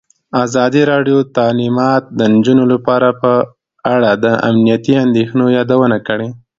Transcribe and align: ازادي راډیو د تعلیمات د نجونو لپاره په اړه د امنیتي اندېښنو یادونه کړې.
ازادي 0.45 0.81
راډیو 0.91 1.17
د 1.23 1.29
تعلیمات 1.39 2.03
د 2.17 2.19
نجونو 2.33 2.63
لپاره 2.73 3.07
په 3.21 3.31
اړه 3.95 4.11
د 4.23 4.25
امنیتي 4.49 4.93
اندېښنو 5.05 5.45
یادونه 5.57 5.97
کړې. 6.07 6.29